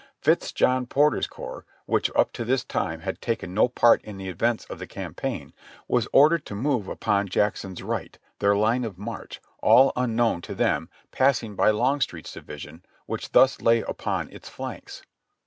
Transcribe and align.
Fitz 0.19 0.51
John 0.51 0.87
Porter's 0.87 1.27
corps, 1.27 1.63
which 1.85 2.09
up 2.15 2.33
to 2.33 2.43
this 2.43 2.63
time 2.63 3.01
had 3.01 3.21
taken 3.21 3.53
no 3.53 3.67
part 3.67 4.03
in 4.03 4.17
the 4.17 4.29
events 4.29 4.65
of 4.65 4.79
the 4.79 4.87
campaign, 4.87 5.53
was 5.87 6.07
ordered 6.11 6.43
to 6.47 6.55
move 6.55 6.87
upon 6.87 7.29
Jackson's 7.29 7.83
right, 7.83 8.17
their 8.39 8.55
line 8.55 8.83
of 8.83 8.97
march, 8.97 9.39
all 9.61 9.91
unknown 9.95 10.41
to 10.41 10.55
236 10.55 10.57
JOHNNY 10.57 10.57
RKB 10.57 10.79
and 10.79 10.87
BILLY 10.87 10.97
YANK 11.03 11.03
tliem, 11.03 11.11
passing 11.11 11.55
by 11.55 11.69
Longstreet's 11.69 12.33
division, 12.33 12.85
which 13.05 13.31
thus 13.31 13.61
lay 13.61 13.81
upon 13.83 14.27
its 14.31 14.49
flanks. 14.49 15.03